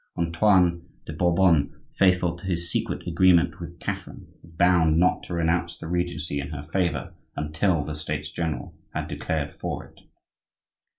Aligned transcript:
Antoine 0.17 0.81
de 1.05 1.13
Bourbon, 1.13 1.79
faithful 1.93 2.35
to 2.35 2.47
his 2.47 2.71
secret 2.71 3.05
agreement 3.05 3.59
with 3.59 3.79
Catherine, 3.79 4.33
was 4.41 4.49
bound 4.49 4.97
not 4.97 5.21
to 5.25 5.35
renounce 5.35 5.77
the 5.77 5.85
regency 5.87 6.39
in 6.39 6.49
her 6.49 6.63
favor 6.73 7.13
until 7.35 7.83
the 7.83 7.93
States 7.93 8.31
general 8.31 8.73
had 8.95 9.07
declared 9.07 9.53
for 9.53 9.85
it. 9.85 9.99